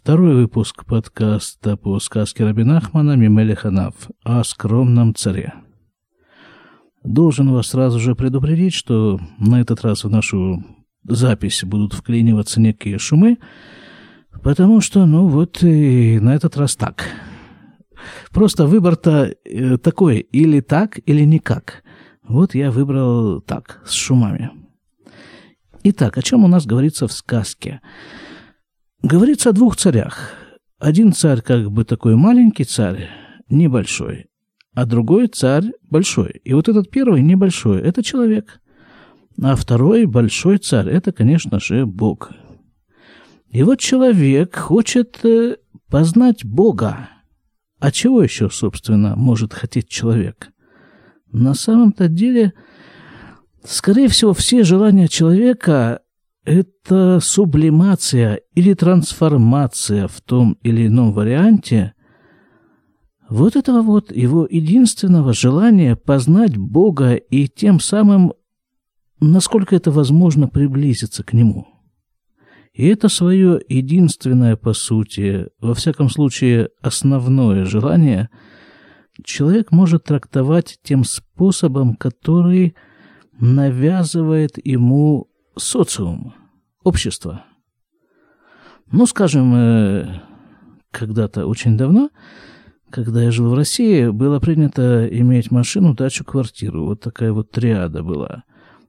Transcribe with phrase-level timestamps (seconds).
[0.00, 5.54] Второй выпуск подкаста по сказке Рабина Ахмана Мимели Ханав о скромном царе.
[7.02, 10.62] Должен вас сразу же предупредить, что на этот раз в нашу
[11.02, 13.38] запись будут вклиниваться некие шумы,
[14.40, 17.04] потому что, ну вот, и на этот раз так.
[18.30, 21.82] Просто выбор-то э, такой, или так, или никак.
[22.22, 24.52] Вот я выбрал так, с шумами.
[25.82, 27.80] Итак, о чем у нас говорится в сказке?
[29.02, 30.32] Говорится о двух царях.
[30.80, 33.08] Один царь как бы такой маленький царь,
[33.48, 34.26] небольшой,
[34.74, 36.40] а другой царь большой.
[36.42, 38.60] И вот этот первый небольшой– это человек.
[39.40, 42.32] А второй большой царь– это, конечно же, Бог.
[43.50, 45.58] И вот человек хочет э,
[45.88, 47.08] познать Бога.
[47.78, 50.48] А чего еще, собственно, может хотеть человек?
[51.30, 52.52] На самом-то деле,
[53.64, 56.00] скорее всего, все желания человека
[56.48, 61.92] это сублимация или трансформация в том или ином варианте
[63.28, 68.32] вот этого вот его единственного желания познать Бога и тем самым,
[69.20, 71.68] насколько это возможно, приблизиться к Нему.
[72.72, 78.30] И это свое единственное, по сути, во всяком случае, основное желание
[79.22, 82.74] человек может трактовать тем способом, который
[83.38, 85.28] навязывает ему
[85.58, 86.34] социум,
[86.82, 87.44] общество.
[88.90, 90.20] Ну, скажем, э,
[90.90, 92.10] когда-то очень давно,
[92.90, 96.86] когда я жил в России, было принято иметь машину, дачу, квартиру.
[96.86, 98.44] Вот такая вот триада была.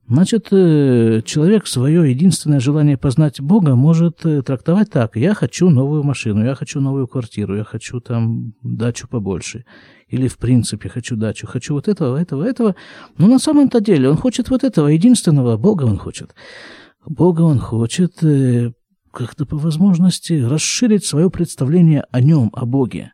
[0.09, 5.15] Значит, э, человек свое единственное желание познать Бога может э, трактовать так.
[5.15, 9.65] Я хочу новую машину, я хочу новую квартиру, я хочу там дачу побольше.
[10.07, 12.75] Или в принципе хочу дачу, хочу вот этого, этого, этого.
[13.19, 16.33] Но на самом-то деле он хочет вот этого единственного Бога он хочет.
[17.05, 18.71] Бога он хочет э,
[19.11, 23.13] как-то по возможности расширить свое представление о нем, о Боге.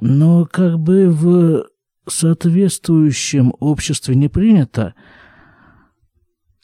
[0.00, 1.66] Но как бы в
[2.06, 4.94] соответствующем обществе не принято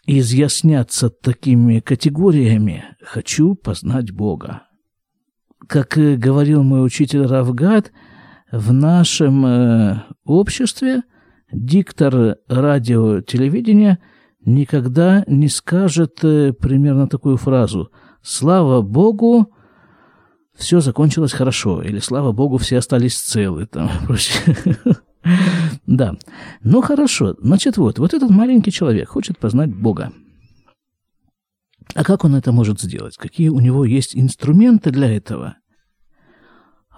[0.06, 4.62] изъясняться такими категориями «хочу познать Бога».
[5.68, 7.90] Как говорил мой учитель Равгад,
[8.52, 11.02] в нашем э, обществе
[11.50, 13.98] диктор радио телевидения
[14.44, 17.90] никогда не скажет э, примерно такую фразу
[18.22, 19.52] «Слава Богу,
[20.54, 23.66] все закончилось хорошо» или «Слава Богу, все остались целы».
[23.66, 23.90] Там.
[25.86, 26.16] Да.
[26.62, 27.34] Ну хорошо.
[27.40, 30.12] Значит, вот, вот этот маленький человек хочет познать Бога.
[31.94, 33.16] А как он это может сделать?
[33.16, 35.56] Какие у него есть инструменты для этого?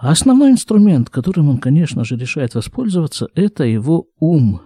[0.01, 4.61] основной инструмент, которым он, конечно же, решает воспользоваться, это его ум.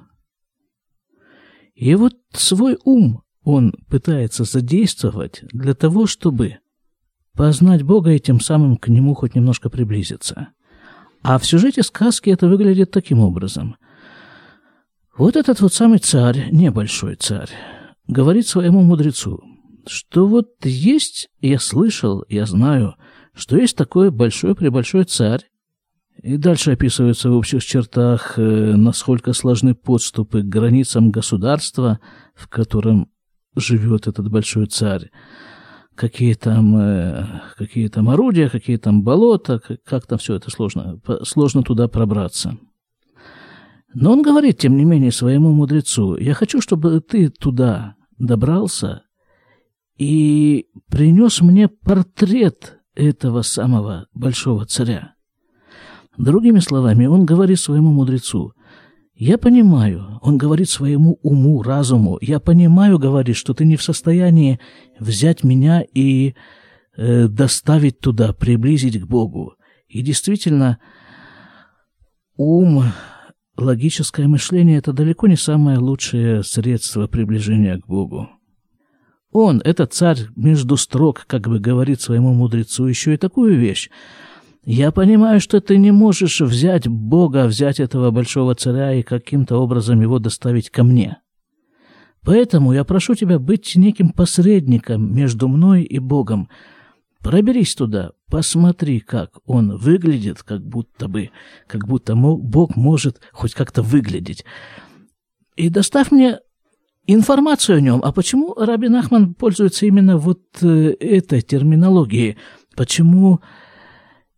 [1.74, 6.60] И вот свой ум он пытается задействовать для того, чтобы
[7.36, 10.50] познать Бога и тем самым к нему хоть немножко приблизиться–
[11.24, 13.78] а в сюжете сказки это выглядит таким образом.
[15.18, 17.50] Вот этот вот самый царь, небольшой царь,
[18.08, 19.42] говорит своему мудрецу,
[19.88, 22.96] что вот есть, я слышал, я знаю,
[23.34, 25.46] что есть такой большой-пребольшой царь,
[26.22, 28.42] и дальше описывается в общих чертах, э,
[28.76, 32.00] насколько сложны подступы к границам государства,
[32.36, 33.10] в котором
[33.56, 35.10] живет этот большой царь
[35.96, 37.26] какие там, э,
[37.58, 42.58] какие там орудия, какие там болота, как, как там все это сложно, сложно туда пробраться.
[43.94, 49.04] Но он говорит, тем не менее, своему мудрецу, я хочу, чтобы ты туда добрался
[49.98, 55.14] и принес мне портрет этого самого большого царя.
[56.18, 58.54] Другими словами, он говорит своему мудрецу,
[59.24, 64.60] я понимаю, он говорит своему уму, разуму, я понимаю, говорит, что ты не в состоянии
[65.00, 66.36] взять меня и
[66.98, 69.56] э, доставить туда, приблизить к Богу.
[69.88, 70.78] И действительно,
[72.36, 72.84] ум,
[73.56, 78.30] логическое мышление– это далеко не самое лучшее средство приближения к Богу.
[79.32, 83.90] Он, этот царь между строк, как бы говорит своему мудрецу еще и такую вещь–
[84.66, 90.02] я понимаю, что ты не можешь взять Бога, взять этого большого царя и каким-то образом
[90.02, 91.18] его доставить ко мне.
[92.24, 96.50] Поэтому я прошу тебя быть неким посредником между мной и Богом.
[97.20, 101.32] Проберись туда, посмотри, как он выглядит, как будто бы,
[101.68, 104.46] как будто Бог может хоть как-то выглядеть.
[105.58, 106.40] И доставь мне
[107.06, 108.02] информацию о нем.
[108.04, 112.38] А почему Рабин Ахман пользуется именно вот э, этой терминологией?
[112.76, 113.42] Почему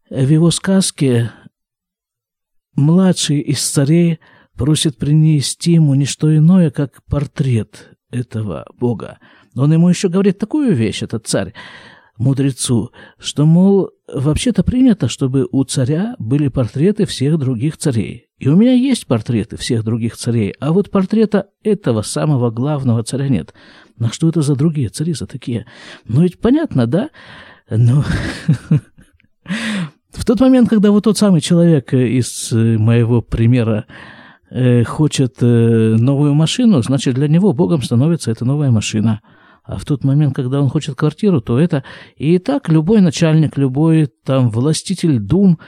[0.10, 1.32] в его сказке
[2.76, 4.20] младший из царей
[4.56, 9.20] просит принести ему не что иное, как портрет этого бога.
[9.56, 11.54] Он ему еще говорит такую вещь, этот царь.
[12.18, 18.28] мудрецу, что, мол, вообще-то принято, чтобы у царя были портреты всех других царей.
[18.38, 23.28] И у меня есть портреты всех других царей, а вот портрета этого самого главного царя
[23.28, 23.54] нет.
[23.98, 25.66] На что это за другие цари за такие?
[26.06, 27.10] Ну ведь понятно, да?
[27.70, 28.04] Ну,
[30.16, 33.86] в тот момент, когда вот тот самый человек из моего примера
[34.50, 39.22] э, хочет э, новую машину, значит, для него Богом становится эта новая машина–
[39.66, 41.84] а в тот момент, когда он хочет квартиру, то это
[42.16, 45.60] и так любой начальник, любой там властитель дум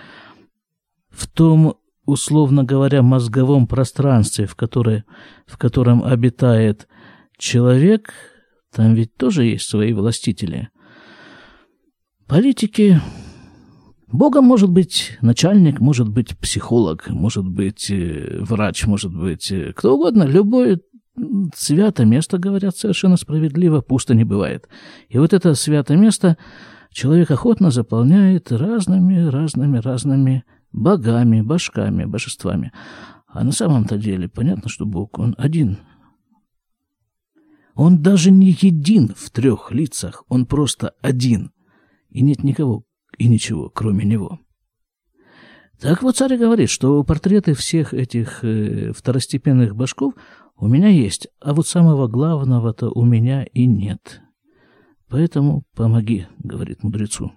[1.10, 5.04] в том, условно говоря, мозговом пространстве, в, которое,
[5.48, 6.88] в котором обитает
[7.40, 8.14] человек,
[8.72, 10.70] там ведь тоже есть свои властители.
[12.28, 13.02] Политики
[14.12, 19.96] Богом может быть начальник, может быть психолог, может быть э, врач, может быть э, кто
[19.96, 20.82] угодно, любой
[21.54, 24.70] свято место, говорят совершенно справедливо, пусто не бывает.
[25.10, 26.38] И вот это свято место
[26.92, 32.72] человек охотно заполняет разными, разными, разными богами, башками, божествами.
[33.28, 35.80] А на самом-то деле понятно, что Бог, Он один.
[37.76, 41.52] Он даже не един в трех лицах, Он просто один.
[42.10, 42.87] И нет никого
[43.18, 44.40] и ничего, кроме Него.
[45.80, 50.14] Так вот царь говорит, что портреты всех этих э, второстепенных башков
[50.56, 54.22] у меня есть, а вот самого главного-то у меня и нет.
[55.08, 57.32] Поэтому помоги, говорит мудрецу.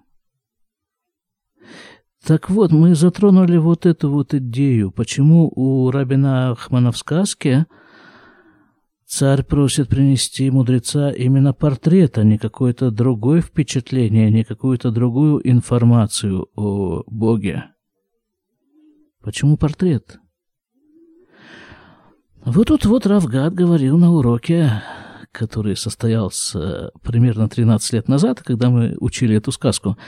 [2.24, 7.66] Так вот, мы затронули вот эту вот идею, почему у Рабина Ахмана в сказке
[9.10, 16.48] царь просит принести мудреца именно портрет, а не какое-то другое впечатление, не какую-то другую информацию
[16.54, 17.64] о Боге.
[19.20, 20.20] Почему портрет?
[22.44, 24.80] Вот тут вот Равгад говорил на уроке,
[25.32, 29.98] который состоялся примерно 13 лет назад, когда мы учили эту сказку.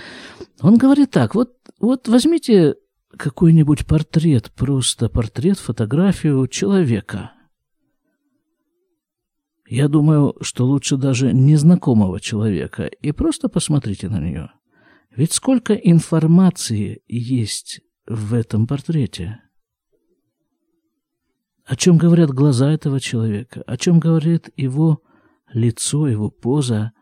[0.61, 1.51] Он говорит так, вот,
[1.81, 2.77] вот возьмите
[3.17, 7.33] какой-нибудь портрет, просто портрет, фотографию человека.
[9.75, 14.53] Я думаю, что лучше даже незнакомого человека, и просто посмотрите на нее.
[15.17, 19.41] Ведь сколько информации есть в этом портрете.
[21.65, 25.01] О чем говорят глаза этого человека, о чем говорит его
[25.55, 26.93] лицо, его поза.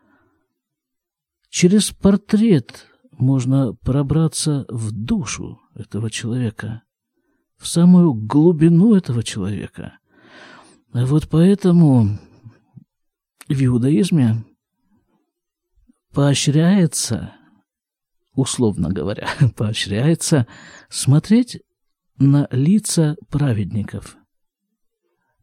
[1.49, 6.83] Через портрет можно пробраться в душу этого человека,
[7.57, 9.97] в самую глубину этого человека.
[10.93, 12.17] Вот поэтому
[13.53, 14.43] в иудаизме
[16.13, 17.33] поощряется,
[18.33, 20.47] условно говоря, поощряется
[20.89, 21.61] смотреть
[22.17, 24.17] на лица праведников–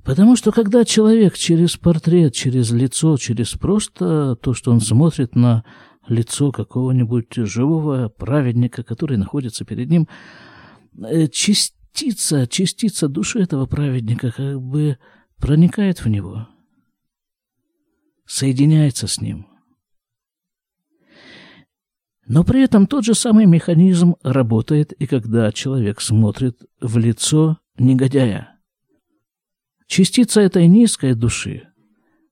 [0.09, 5.65] Потому что когда человек через портрет, через лицо, через просто то, что он смотрит на
[6.09, 10.09] лицо какого-нибудь живого праведника, который находится перед ним,
[10.99, 14.97] э, частица, частица души этого праведника как бы
[15.37, 16.49] проникает в него,
[18.29, 19.49] соединяется с ним.
[22.27, 28.55] Но при этом тот же самый механизм работает и когда человек смотрит в лицо негодяя–
[29.89, 31.69] частица этой низкой души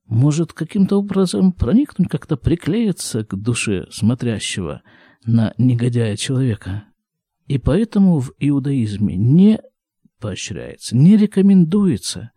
[0.05, 4.83] может каким-то образом проникнуть, как-то приклеиться к душе смотрящего
[5.25, 6.85] на негодяя человека.
[7.47, 9.59] И поэтому в иудаизме не
[10.19, 12.31] поощряется, не рекомендуется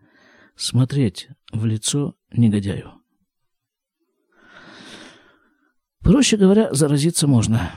[0.57, 3.00] смотреть в лицо негодяю.
[6.02, 7.71] Проще говоря, заразиться можно.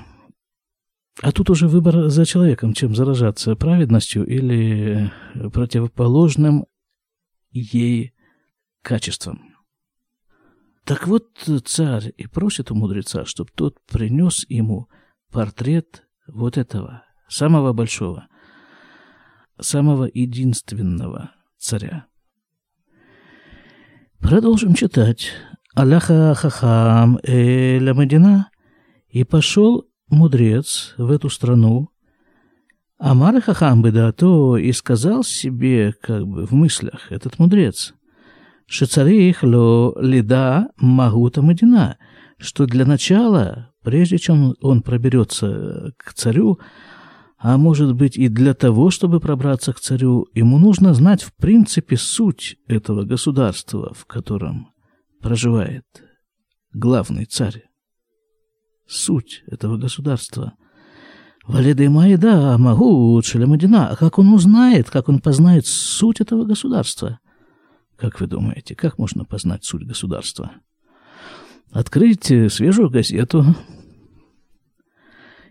[1.21, 5.11] А тут уже выбор за человеком, чем заражаться, праведностью или
[5.53, 6.65] противоположным
[7.51, 8.13] ей
[8.81, 9.53] качеством.
[10.85, 11.27] Так вот
[11.65, 14.89] царь и просит у мудреца, чтобы тот принес ему
[15.31, 18.27] портрет вот этого, самого большого,
[19.59, 22.07] самого единственного царя.
[24.19, 25.31] Продолжим читать.
[25.75, 28.49] Аллаха хахам э Медина,
[29.09, 31.89] и пошел мудрец в эту страну,
[32.99, 37.95] Амар Хахам то и сказал себе, как бы в мыслях, этот мудрец,
[38.67, 41.97] Шицарих ло лида магута Мадина,
[42.37, 46.59] что для начала, прежде чем он проберется к царю,
[47.39, 51.97] а может быть и для того, чтобы пробраться к царю, ему нужно знать в принципе
[51.97, 54.72] суть этого государства, в котором
[55.23, 55.85] проживает
[56.73, 57.63] главный царь.
[58.85, 60.53] Суть этого государства–
[61.45, 63.89] Валиды Майда, Магут, Шелемадина.
[63.89, 67.19] А как он узнает, как он познает суть этого государства?
[67.97, 70.53] Как вы думаете, как можно познать суть государства?
[71.71, 73.55] Открыть свежую газету,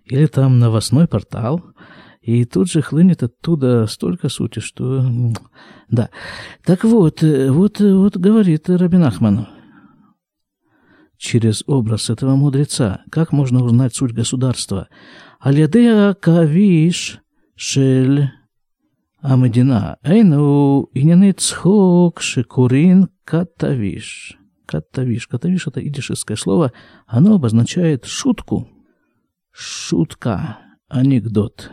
[0.05, 1.63] или там новостной портал,
[2.23, 5.05] и тут же хлынет оттуда столько сути, что...
[5.91, 6.11] Да.
[6.65, 9.49] Так вот, э, вот, э, вот говорит Рабин Ахман
[11.23, 13.03] через образ этого мудреца.
[13.11, 14.89] Как можно узнать суть государства?
[15.39, 17.21] Алядея кавиш
[17.55, 18.31] шель
[19.21, 19.99] амедина.
[20.03, 24.37] Эйну инины цхок шикурин катавиш.
[24.67, 25.29] Катавиш.
[25.29, 26.73] Катавиш– это идишеское слово.
[27.07, 28.69] Оно обозначает шутку.
[29.53, 30.59] Шутка.
[30.89, 31.71] Анекдот.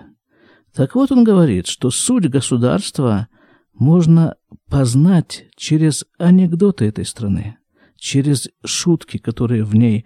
[0.75, 3.27] Так вот он говорит, что суть государства
[3.73, 4.35] можно
[4.69, 7.58] познать через анекдоты этой страны
[7.99, 10.05] через шутки, которые в ней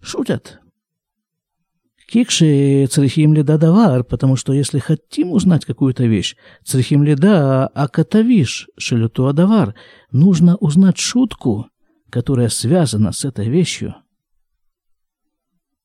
[0.00, 0.60] шутят.
[2.08, 9.26] Кикши црихим лида давар, потому что если хотим узнать какую-то вещь, црихим лида акатавиш шелюту
[9.26, 9.74] адавар,
[10.12, 11.66] нужно узнать шутку,
[12.10, 13.96] которая связана с этой вещью.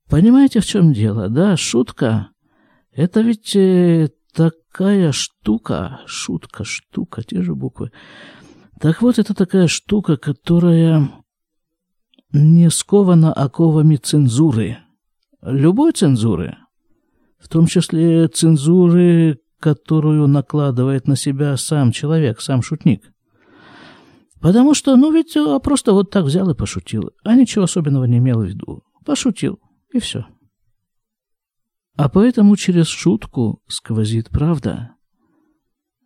[0.10, 1.28] Понимаете, в чем дело?
[1.30, 2.30] Да, шутка–
[2.92, 7.92] это ведь э, такая штука, шутка, штука, те же буквы.
[8.80, 11.10] Так вот, это такая штука, которая
[12.32, 14.78] не скована оковами цензуры–
[15.42, 16.58] любой цензуры,
[17.40, 23.12] в том числе цензуры, которую накладывает на себя сам человек, сам шутник.
[24.40, 28.18] Потому что, ну ведь а просто вот так взял и пошутил, а ничего особенного не
[28.18, 28.84] имел в виду.
[29.06, 29.60] Пошутил,
[29.94, 30.26] и все.
[31.96, 34.96] А поэтому через шутку сквозит правда.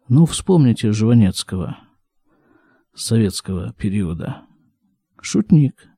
[0.09, 1.77] Ну, вспомните Жванецкого,
[2.93, 4.41] советского периода.
[5.21, 5.87] Шутник–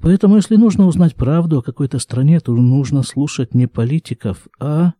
[0.00, 4.94] Поэтому, если нужно узнать правду о какой-то стране, то нужно слушать не политиков, а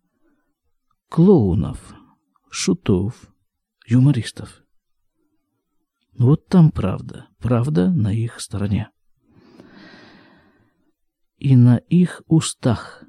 [1.09, 1.95] клоунов,
[2.51, 3.15] шутов,
[3.87, 4.63] юмористов.
[6.19, 7.29] Вот там правда.
[7.39, 8.91] Правда на их стороне.
[11.39, 13.03] И на их устах.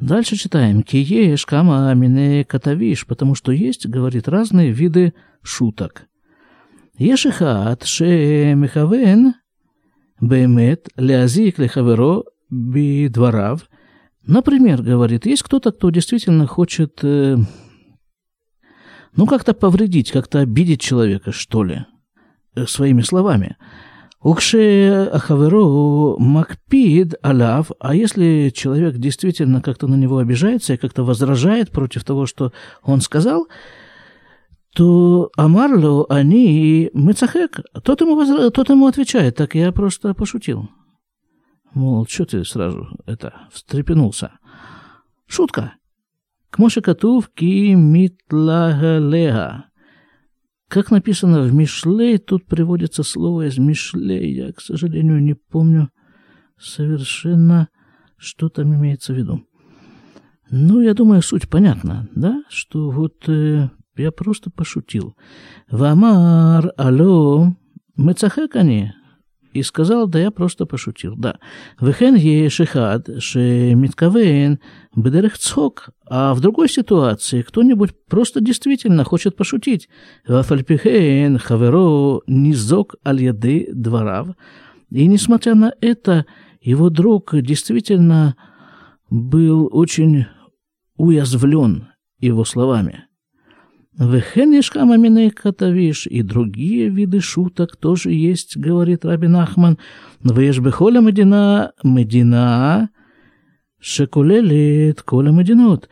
[0.00, 0.82] Дальше читаем.
[0.82, 6.08] Киеш, кама, амине, катавиш, потому что есть, говорит, разные виды шуток.
[6.96, 9.34] Ешихат, ше, мехавен,
[10.22, 13.68] Бемет, лязик лехаверо бидворав.
[14.24, 17.36] Например, говорит, есть кто-то, кто действительно хочет, э,
[19.16, 21.86] ну, как-то повредить, как-то обидеть человека, что ли,
[22.54, 23.56] э, своими словами.
[24.20, 31.72] Укше ахаверо макпид алав, а если человек действительно как-то на него обижается и как-то возражает
[31.72, 32.52] против того, что
[32.84, 33.48] он сказал,
[34.74, 38.50] то Амарло, они Мецахек, тот ему, возра...
[38.50, 40.68] тот ему отвечает, так я просто пошутил.
[41.74, 44.32] Мол, что ты сразу это встрепенулся?
[45.26, 45.74] Шутка.
[46.50, 49.66] К Моше Катув ки митлагалега.
[50.68, 54.34] Как написано в Мишлей, тут приводится слово из Мишлей.
[54.34, 55.90] Я, к сожалению, не помню
[56.58, 57.68] совершенно,
[58.16, 59.46] что там имеется в виду.
[60.50, 62.42] Ну, я думаю, суть понятна, да?
[62.48, 65.16] Что вот э, я просто пошутил.
[65.70, 67.54] Вамар, алло,
[67.96, 68.94] мецахекани.
[69.52, 71.38] И сказал, да я просто пошутил, да.
[71.78, 74.58] Вехен ешихад, ше миткавен,
[74.96, 75.90] бедерех цхок.
[76.08, 79.90] А в другой ситуации кто-нибудь просто действительно хочет пошутить.
[80.26, 84.28] Вафальпихен, хаверо, низок альяды дворав.
[84.90, 86.24] И несмотря на это,
[86.62, 88.36] его друг действительно
[89.10, 90.24] был очень
[90.96, 93.04] уязвлен его словами.
[93.98, 99.78] Вехенишка мамины катавиш и другие виды шуток тоже есть, говорит Рабин Ахман.
[100.24, 102.88] Веш бехоля медина, медина,
[103.78, 105.90] шекулелит коля мединот.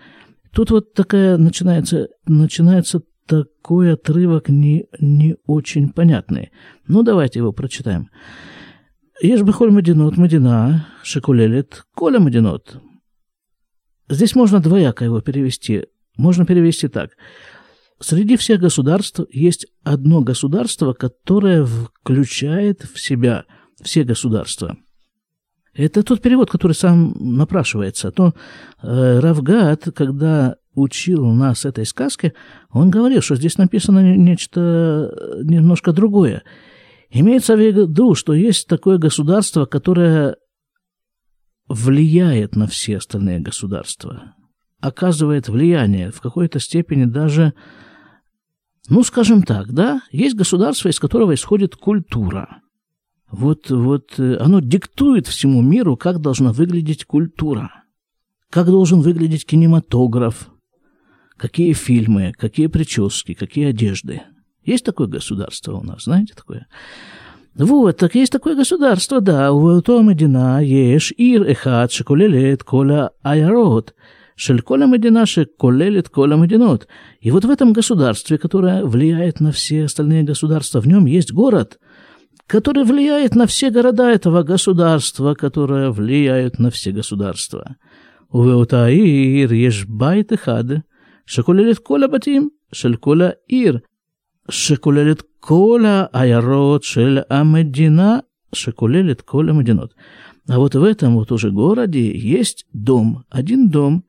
[0.53, 6.51] Тут вот такая начинается, начинается такой отрывок не, не очень понятный.
[6.89, 8.09] Ну, давайте его прочитаем.
[9.21, 12.81] Ешь бехоль мединот, медина, шекулелит коля мединот.
[14.09, 15.85] Здесь можно двояко его перевести.
[16.17, 17.11] Можно перевести так–
[18.01, 23.45] Среди всех государств есть одно государство, которое включает в себя
[23.83, 24.77] все государства.
[25.75, 28.11] Это тот перевод, который сам напрашивается.
[28.11, 28.35] То
[28.83, 32.33] э, Равгат, когда учил нас этой сказке,
[32.71, 35.15] он говорил, что здесь написано нечто
[35.45, 36.43] немножко другое.
[37.11, 40.37] Имеется в виду, что есть такое государство, которое
[41.69, 44.35] влияет на все остальные государства,
[44.81, 47.53] оказывает влияние в какой-то степени даже
[48.91, 52.61] ну, скажем так, да, есть государство, из которого исходит культура.
[53.31, 57.71] Вот, вот э, оно диктует всему миру, как должна выглядеть культура,
[58.51, 60.51] как должен выглядеть кинематограф,
[61.37, 64.23] какие фильмы, какие прически, какие одежды.
[64.65, 66.67] Есть такое государство у нас, знаете такое?
[67.55, 73.11] Вот, так есть такое государство, да, у Том и Дина, Еш, Ир, Эхат, Шикулелет, Коля,
[73.23, 73.95] Айрод–
[74.41, 76.89] Шельколя Мединаши колелит Коля Мединот.
[77.21, 81.79] И вот в этом государстве, которое влияет на все остальные государства, в нем есть город,
[82.47, 87.77] который влияет на все города этого государства, которое влияет на все государства.
[88.31, 90.85] Увеутаир ешбайт хады,
[91.27, 93.83] шекулелит коля батим, шельколя ир,
[94.49, 99.93] шекулелит коля аярот шель амедина, шекулелит коля мединот.
[100.49, 104.05] А вот в этом вот уже городе есть дом, один дом,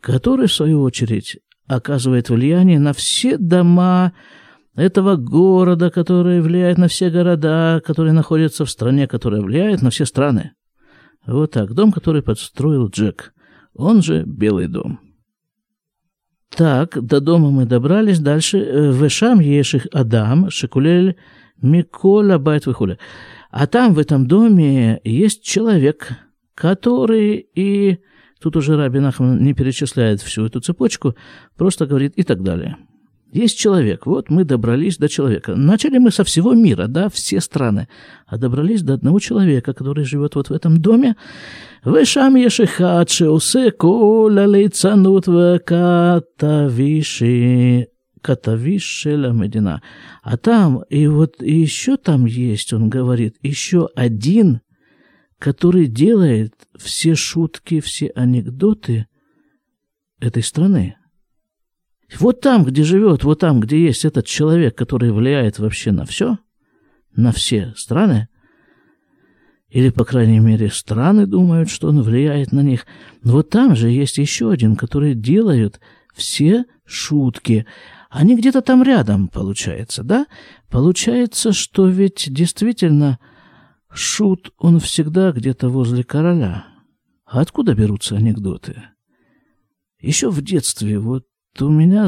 [0.00, 4.12] который, в свою очередь, оказывает влияние на все дома
[4.74, 10.06] этого города, который влияет на все города, которые находятся в стране, которая влияет на все
[10.06, 10.52] страны.
[11.26, 13.34] Вот так, дом, который подстроил Джек,
[13.74, 15.00] он же Белый дом.
[16.54, 18.20] Так, до дома мы добрались.
[18.20, 18.58] Дальше.
[18.58, 21.16] Вешам еших Адам, Шекулель,
[21.60, 22.98] Микола Байт Вихуля.
[23.50, 26.12] А там, в этом доме, есть человек,
[26.54, 27.98] который и...
[28.40, 31.14] Тут уже Раби Нахман не перечисляет всю эту цепочку,
[31.56, 32.76] просто говорит и так далее.
[33.32, 34.06] Есть человек.
[34.06, 35.54] Вот мы добрались до человека.
[35.54, 37.88] Начали мы со всего мира, да, все страны.
[38.26, 41.14] А добрались до одного человека, который живет вот в этом доме.
[41.84, 45.26] Вешам ешихадше усе коля лейцанут
[45.66, 46.78] катавиши.
[48.22, 49.82] Катавиши Медина.
[50.22, 54.60] А там, и вот и еще там есть, он говорит, еще один
[55.38, 59.06] который делает все шутки, все анекдоты
[60.20, 60.96] этой страны.
[62.18, 66.38] Вот там, где живет, вот там, где есть этот человек, который влияет вообще на все,
[67.14, 68.28] на все страны,
[69.68, 72.86] или, по крайней мере, страны думают, что он влияет на них.
[73.22, 75.78] Вот там же есть еще один, который делает
[76.14, 77.66] все шутки.
[78.08, 80.26] Они где-то там рядом, получается, да?
[80.70, 83.18] Получается, что ведь действительно
[83.92, 86.66] шут, он всегда где-то возле короля.
[87.24, 88.82] А откуда берутся анекдоты?
[90.00, 91.26] Еще в детстве вот
[91.60, 92.04] у меня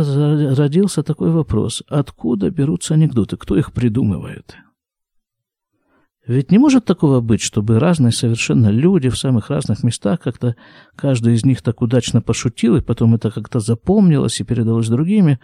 [0.54, 1.82] родился такой вопрос.
[1.88, 3.36] Откуда берутся анекдоты?
[3.36, 4.56] Кто их придумывает?
[6.26, 10.54] Ведь не может такого быть, чтобы разные совершенно люди в самых разных местах как-то
[10.94, 15.40] каждый из них так удачно пошутил, и потом это как-то запомнилось и передалось другими.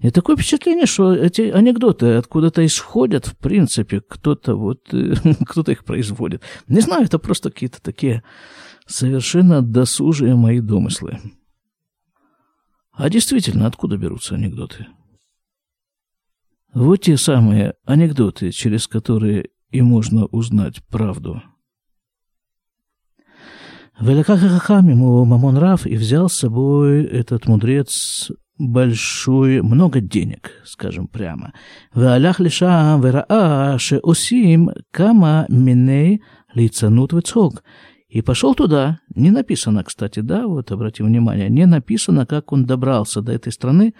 [0.00, 4.88] И такое впечатление, что эти анекдоты откуда-то исходят, в принципе, кто-то вот,
[5.46, 6.42] кто-то их производит.
[6.68, 8.22] Не знаю, это просто какие-то такие
[8.86, 11.18] совершенно досужие мои домыслы.
[12.92, 14.86] А действительно, откуда берутся анекдоты?
[16.72, 21.42] Вот те самые анекдоты, через которые и можно узнать правду.
[24.00, 31.07] Великах Хахам ему Мамон Раф и взял с собой этот мудрец большой, много денег, скажем
[31.07, 31.51] прямо.
[31.95, 36.17] והלך לשם וראה שעושים כמה מיני
[36.55, 37.61] ליצנות וצחוק.
[38.09, 38.97] И пошел туда.
[39.13, 43.93] Не написано, кстати, да, вот обратим внимание, не написано, как он добрался до этой страны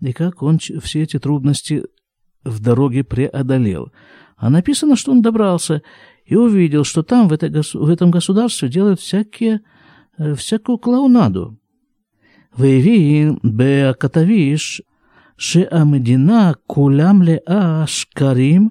[0.00, 1.82] и как он все эти трудности
[2.44, 3.90] в дороге преодолел.
[4.36, 5.82] А написано, что он добрался
[6.26, 9.60] и увидел, что там, в, этой, в этом государстве, делают всякие,
[10.18, 11.58] э, всякую клоунаду.
[12.58, 14.82] והבין בכתביש
[15.38, 18.68] שהמדינה כולם לאה שקרים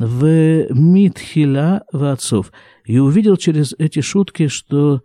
[0.00, 2.50] ומתחילה ועד סוף.
[2.88, 5.00] И увидел через эти шутки, что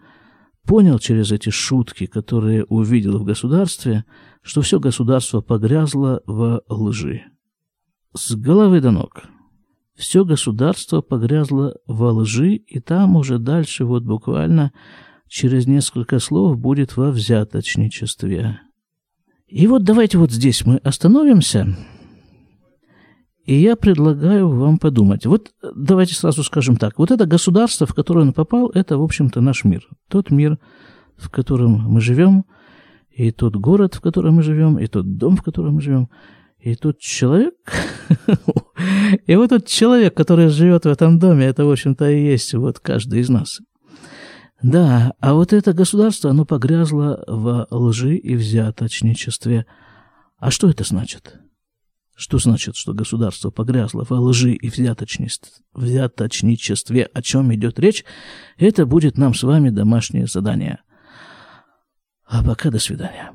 [0.67, 4.05] понял через эти шутки, которые увидел в государстве,
[4.43, 7.23] что все государство погрязло в лжи.
[8.13, 9.23] С головы до ног
[9.95, 14.71] все государство погрязло во лжи, и там уже дальше, вот буквально
[15.28, 18.60] через несколько слов, будет во взяточничестве.
[19.46, 21.76] И вот давайте вот здесь мы остановимся,
[23.44, 25.24] и я предлагаю вам подумать.
[25.24, 26.98] Вот давайте сразу скажем так.
[26.98, 29.88] Вот это государство, в которое он попал, это, в общем-то, наш мир.
[30.08, 30.58] Тот мир,
[31.16, 32.44] в котором мы живем,
[33.10, 36.08] и тот город, в котором мы живем, и тот дом, в котором мы живем–
[36.66, 37.54] и тут человек,
[39.26, 42.80] и вот тот человек, который живет в этом доме, это, в общем-то, и есть вот
[42.80, 43.60] каждый из нас.
[44.62, 49.66] Да, а вот это государство, оно погрязло в лжи и взяточничестве.
[50.38, 51.40] А что это значит?
[52.14, 57.10] Что значит, что государство погрязло в лжи и взяточничестве?
[57.12, 58.04] О чем идет речь?
[58.56, 60.78] Это будет нам с вами домашнее задание.
[62.24, 63.34] А пока до свидания.